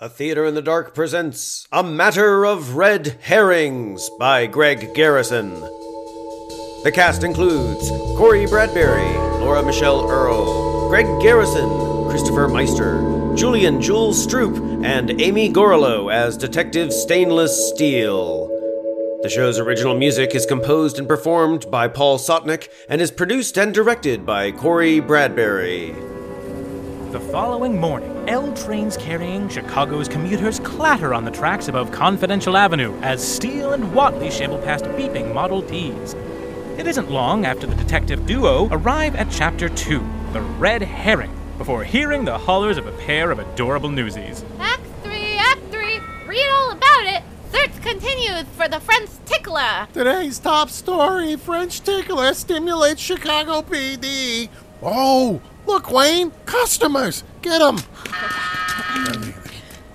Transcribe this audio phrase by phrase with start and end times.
[0.00, 5.50] A Theater in the Dark presents A Matter of Red Herrings by Greg Garrison.
[6.84, 11.68] The cast includes Corey Bradberry, Laura Michele Erle, Greg Garrison,
[12.08, 18.46] Christopher Meister, Julian Joolz Stroop, and Amy Gorelow as Detective Stainless Steel.
[19.24, 23.74] The show's original music is composed and performed by Paul Sottnik and is produced and
[23.74, 26.07] directed by Corey Bradberry.
[27.10, 32.94] The following morning, L trains carrying Chicago's commuters clatter on the tracks above Confidential Avenue
[33.00, 36.12] as Steele and Watley shamble past beeping Model Ts.
[36.76, 41.82] It isn't long after the detective duo arrive at Chapter 2, The Red Herring, before
[41.82, 44.44] hearing the hollers of a pair of adorable newsies.
[44.58, 47.22] Act 3, Act 3, read all about it.
[47.50, 49.88] Search continues for the French tickler.
[49.94, 54.50] Today's top story French tickler stimulates Chicago PD.
[54.82, 57.76] Oh, look, Wayne, customers, get them.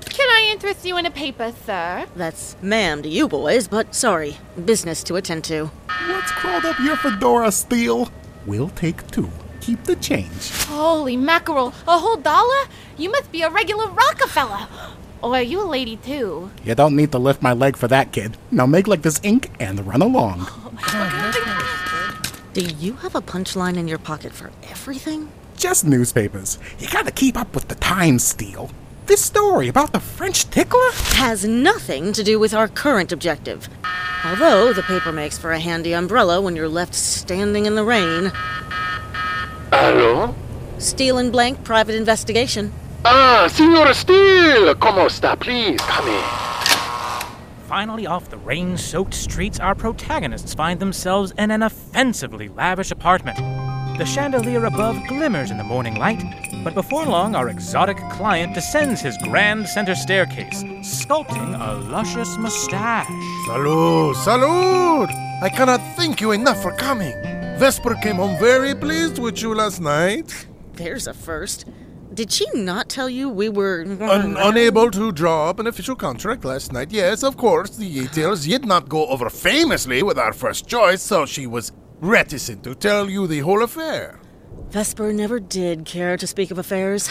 [0.06, 2.06] Can I interest you in a paper, sir?
[2.16, 5.66] That's ma'am to you boys, but sorry, business to attend to.
[6.08, 8.10] What's crawled up your fedora, Steele?
[8.46, 9.30] We'll take two.
[9.62, 10.52] Keep the change.
[10.66, 12.68] Holy mackerel, a whole dollar?
[12.98, 14.68] You must be a regular Rockefeller.
[15.24, 16.52] Or are you a lady too?
[16.64, 18.38] You don't need to lift my leg for that, kid.
[18.52, 20.48] Now make like this ink and run along.
[22.54, 25.30] Do you have a punchline in your pocket for everything?
[25.64, 26.60] Just newspapers.
[26.78, 28.70] You gotta keep up with the times, Steele.
[29.06, 30.92] This story about the French tickler?
[31.16, 33.70] Has nothing to do with our current objective.
[34.26, 38.34] Although the paper makes for a handy umbrella when you're left standing in the rain.
[39.72, 40.36] Allô
[40.80, 42.74] Steel and Blank Private Investigation.
[43.06, 44.76] Ah, Signora Steele!
[44.76, 45.38] Como sta?
[45.38, 46.24] Please, come in.
[47.70, 53.40] Finally, off the rain soaked streets, our protagonists find themselves in an offensively lavish apartment.
[53.98, 56.24] The chandelier above glimmers in the morning light,
[56.64, 63.06] but before long, our exotic client descends his grand center staircase, sculpting a luscious mustache.
[63.48, 65.10] Salud, salud!
[65.44, 67.14] I cannot thank you enough for coming.
[67.60, 70.48] Vesper came home very pleased with you last night.
[70.74, 71.66] There's a first.
[72.12, 73.84] Did she not tell you we were.
[74.02, 76.92] Un- unable to draw up an official contract last night.
[76.92, 81.26] Yes, of course, the details did not go over famously with our first choice, so
[81.28, 81.72] she was
[82.04, 84.20] reticent to tell you the whole affair.
[84.70, 87.10] Vesper never did care to speak of affairs.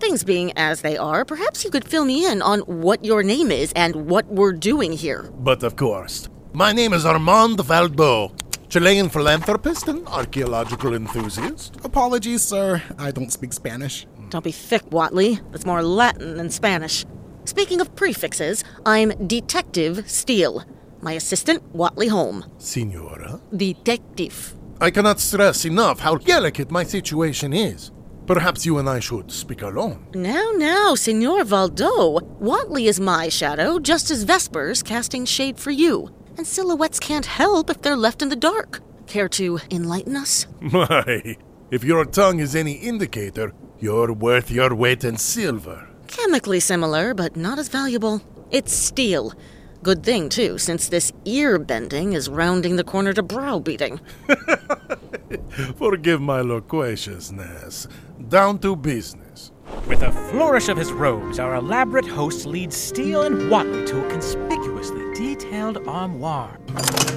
[0.00, 3.50] Things being as they are, perhaps you could fill me in on what your name
[3.52, 5.30] is and what we're doing here.
[5.38, 8.32] But of course, my name is Armand Valdo,
[8.68, 11.76] Chilean philanthropist and archaeological enthusiast.
[11.84, 12.82] Apologies, sir.
[12.98, 14.06] I don't speak Spanish.
[14.30, 15.40] Don't be thick, Watley.
[15.50, 17.04] That's more Latin than Spanish.
[17.44, 20.64] Speaking of prefixes, I'm Detective Steele.
[21.00, 22.44] My assistant, Watley Holm.
[22.58, 24.54] Signora, Detective.
[24.80, 27.90] I cannot stress enough how delicate my situation is.
[28.26, 30.06] Perhaps you and I should speak alone.
[30.14, 32.22] Now, now, Senor Valdo.
[32.40, 36.10] Watley is my shadow, just as Vesper's casting shade for you.
[36.38, 38.80] And silhouettes can't help if they're left in the dark.
[39.06, 40.46] Care to enlighten us?
[40.60, 41.36] My,
[41.70, 45.88] if your tongue is any indicator, you're worth your weight in silver.
[46.06, 48.22] Chemically similar, but not as valuable.
[48.50, 49.32] It's steel.
[49.82, 53.98] Good thing, too, since this ear bending is rounding the corner to browbeating.
[55.76, 57.88] Forgive my loquaciousness.
[58.28, 59.50] Down to business.
[59.88, 64.08] With a flourish of his robes, our elaborate host leads Steele and Watley to a
[64.08, 66.60] conspicuously detailed armoire.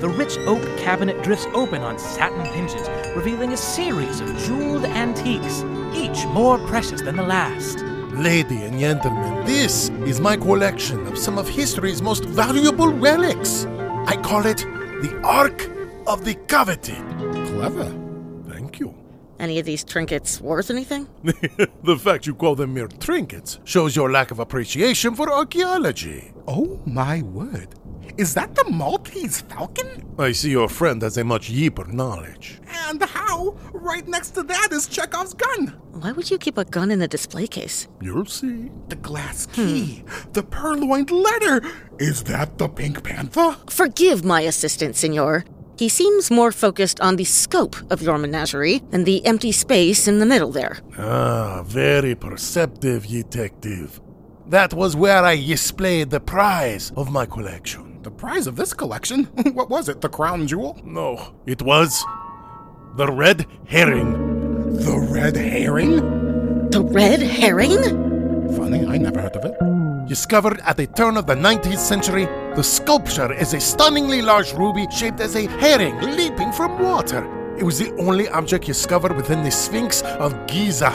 [0.01, 5.63] The rich oak cabinet drifts open on satin hinges, revealing a series of jeweled antiques,
[5.93, 7.85] each more precious than the last.
[8.17, 13.65] Lady and gentlemen, this is my collection of some of history's most valuable relics.
[14.07, 14.59] I call it
[15.01, 15.69] the Ark
[16.07, 16.95] of the Coveted.
[17.47, 17.93] Clever.
[18.47, 18.95] Thank you.
[19.37, 21.09] Any of these trinkets worth anything?
[21.83, 26.31] the fact you call them mere trinkets shows your lack of appreciation for archaeology.
[26.47, 27.75] Oh my word.
[28.17, 30.15] Is that the Maltese Falcon?
[30.17, 32.61] I see your friend has a much deeper knowledge.
[32.87, 33.57] And how?
[33.85, 35.67] Right next to that is Chekhov's gun.
[35.91, 37.87] Why would you keep a gun in a display case?
[38.01, 38.71] You'll see.
[38.89, 40.03] The glass key.
[40.33, 41.61] The purloined letter.
[41.99, 43.55] Is that the Pink Panther?
[43.69, 45.45] Forgive my assistant, senor.
[45.77, 50.17] He seems more focused on the scope of your menagerie than the empty space in
[50.17, 50.79] the middle there.
[50.97, 54.01] Ah, very perceptive detective.
[54.47, 58.01] That was where I displayed the prize of my collection.
[58.01, 59.25] The prize of this collection?
[59.53, 60.01] what was it?
[60.01, 60.81] The crown jewel?
[60.83, 62.03] No, it was
[62.95, 64.13] the red herring.
[64.77, 65.97] The red herring?
[66.69, 67.83] The red herring?
[68.55, 70.07] Funny, I never heard of it.
[70.07, 72.25] Discovered at the turn of the 19th century,
[72.55, 77.25] the sculpture is a stunningly large ruby shaped as a herring leaping from water.
[77.57, 80.91] It was the only object discovered within the Sphinx of Giza,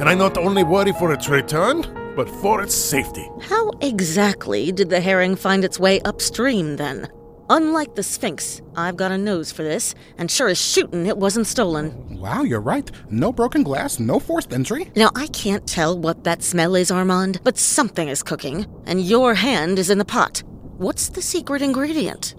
[0.00, 1.82] and I not only worry for its return,
[2.16, 3.30] but for its safety.
[3.42, 7.08] How exactly did the herring find its way upstream then?
[7.50, 11.46] Unlike the Sphinx, I've got a nose for this, and sure as shootin' it wasn't
[11.46, 12.18] stolen.
[12.18, 12.90] Wow, you're right.
[13.10, 14.90] No broken glass, no forced entry.
[14.96, 19.34] Now, I can't tell what that smell is, Armand, but something is cooking, and your
[19.34, 20.42] hand is in the pot.
[20.78, 22.34] What's the secret ingredient?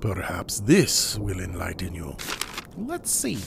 [0.00, 2.16] Perhaps this will enlighten you.
[2.76, 3.38] Let's see.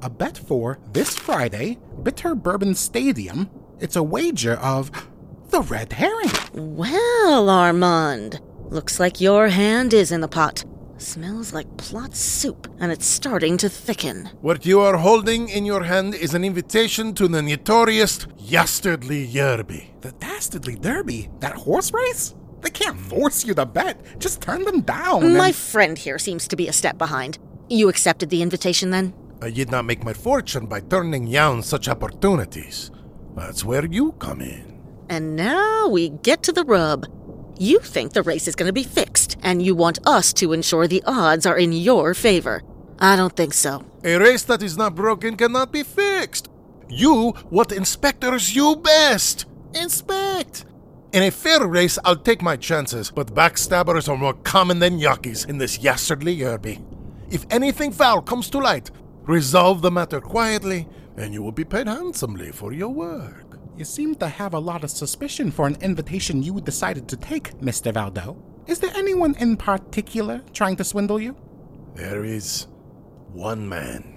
[0.00, 3.50] A bet for this Friday, Bitter Bourbon Stadium.
[3.80, 4.90] It's a wager of
[5.50, 6.30] the red herring.
[6.54, 10.64] Well, Armand, looks like your hand is in the pot.
[10.98, 14.28] Smells like plot soup, and it's starting to thicken.
[14.40, 20.00] What you are holding in your hand is an invitation to the notorious Yastardly Yerby.
[20.00, 21.30] The Dastardly Derby?
[21.38, 22.34] That horse race?
[22.62, 24.00] They can't force you to bet.
[24.18, 25.36] Just turn them down.
[25.36, 27.38] My and- friend here seems to be a step behind.
[27.68, 29.14] You accepted the invitation then?
[29.40, 32.90] I did not make my fortune by turning down such opportunities.
[33.36, 34.80] That's where you come in.
[35.08, 37.06] And now we get to the rub.
[37.60, 40.86] You think the race is going to be fixed, and you want us to ensure
[40.86, 42.62] the odds are in your favor.
[43.00, 43.84] I don't think so.
[44.04, 46.48] A race that is not broken cannot be fixed.
[46.88, 49.46] You what inspectors you best.
[49.74, 50.66] Inspect.
[51.12, 55.44] In a fair race, I'll take my chances, but backstabbers are more common than yockeys
[55.44, 56.80] in this yastardly yerby.
[57.30, 58.90] If anything foul comes to light,
[59.22, 63.58] resolve the matter quietly, and you will be paid handsomely for your work.
[63.78, 67.52] You seem to have a lot of suspicion for an invitation you decided to take,
[67.60, 67.92] Mr.
[67.92, 68.36] Valdo.
[68.66, 71.36] Is there anyone in particular trying to swindle you?
[71.94, 72.66] There is
[73.32, 74.16] one man,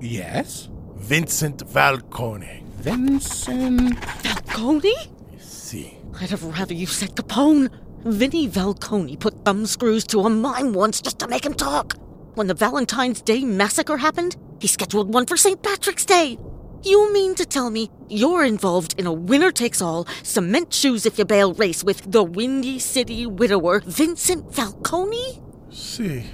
[0.00, 0.70] Yes.
[0.96, 2.62] Vincent Valcone.
[2.78, 4.00] Vincent.
[4.48, 4.94] Coney?
[5.38, 7.68] See, I'd have rather you said Capone.
[8.04, 11.94] Vinnie Valcone put thumb screws to a mime once just to make him talk.
[12.36, 15.62] When the Valentine's Day massacre happened, he scheduled one for St.
[15.62, 16.38] Patrick's Day.
[16.84, 21.18] You mean to tell me you're involved in a winner takes all, cement shoes if
[21.18, 25.42] you bail race with the Windy City widower, Vincent Falcone?
[25.70, 26.24] see.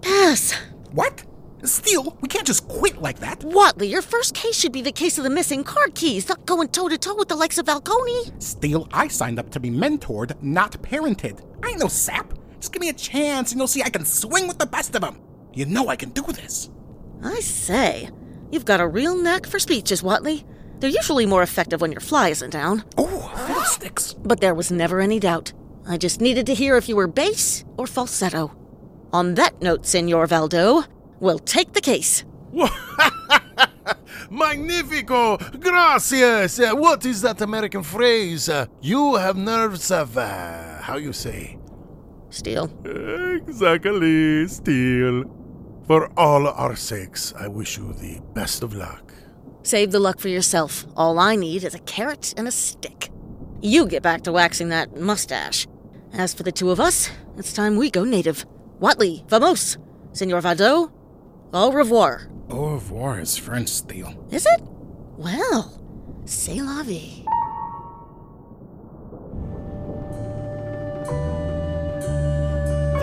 [0.00, 0.52] Pass.
[0.92, 1.24] What?
[1.62, 3.42] Steele, we can't just quit like that.
[3.42, 6.68] Watley, your first case should be the case of the missing card keys, not going
[6.68, 8.32] toe to toe with the likes of Falcone.
[8.38, 11.40] Steele, I signed up to be mentored, not parented.
[11.64, 12.32] I ain't no sap.
[12.60, 15.00] Just give me a chance and you'll see I can swing with the best of
[15.00, 15.20] them.
[15.52, 16.70] You know I can do this.
[17.22, 18.10] I say,
[18.50, 20.44] you've got a real knack for speeches, Watley.
[20.80, 22.84] They're usually more effective when your fly isn't down.
[22.98, 24.12] Oh, fiddlesticks.
[24.14, 25.52] But there was never any doubt.
[25.88, 28.52] I just needed to hear if you were bass or falsetto.
[29.12, 30.84] On that note, Senor Valdo,
[31.20, 32.24] we'll take the case.
[34.30, 35.36] Magnifico!
[35.36, 36.58] Gracias!
[36.58, 38.48] Uh, what is that American phrase?
[38.48, 41.58] Uh, you have nerves of, uh, how you say?
[42.30, 42.70] Steel.
[42.84, 45.24] Exactly, Steel.
[45.86, 49.14] For all our sakes, I wish you the best of luck.
[49.62, 50.84] Save the luck for yourself.
[50.96, 53.10] All I need is a carrot and a stick.
[53.62, 55.66] You get back to waxing that mustache.
[56.12, 58.44] As for the two of us, it's time we go native.
[58.80, 59.78] Watley, vamos!
[60.12, 60.90] Senor Vado,
[61.52, 62.28] au revoir.
[62.50, 64.12] Au revoir is French, Steele.
[64.30, 64.62] Is it?
[65.16, 65.80] Well,
[66.24, 67.24] c'est la vie.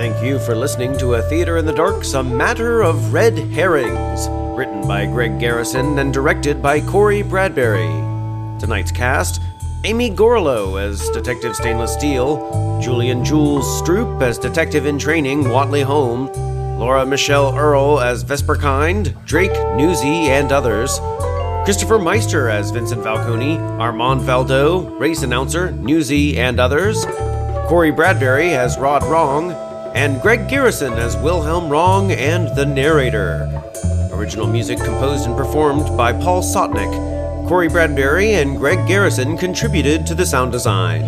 [0.03, 4.27] Thank you for listening to A Theater in the Dark's A Matter of Red Herrings,
[4.53, 8.59] written by Greg Garrison and directed by Corey Bradberry.
[8.59, 9.39] Tonight's cast
[9.85, 16.27] Amy Gorelow as Detective Stainless Steel, Julian Joolz Stroop as Detective in Training Watley Home,
[16.77, 20.99] Laura Michele Erle as Vesperkind, Drake Newsy, and others.
[21.63, 27.05] Christopher Meister as Vincent Falcone, Armand Valdo, race announcer Newsy, and others.
[27.69, 33.47] Corey Bradberry as Rod Wrong, and Greg Garrison as Wilhelm Wrong and the narrator.
[34.11, 36.91] Original music composed and performed by Paul Sottnik.
[37.47, 41.03] Corey Bradberry and Greg Garrison contributed to the sound design.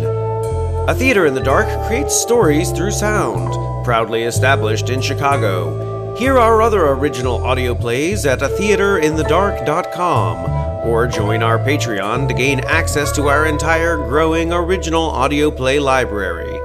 [0.88, 3.52] A Theater in the Dark creates stories through sound,
[3.84, 6.14] proudly established in Chicago.
[6.16, 13.10] Hear our other original audio plays at atheaterinthedark.com or join our Patreon to gain access
[13.12, 16.55] to our entire growing original audio play library.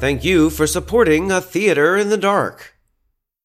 [0.00, 2.79] Thank you for supporting A Theater in the Dark.